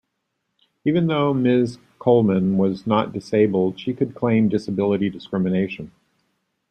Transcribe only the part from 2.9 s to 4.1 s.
disabled, she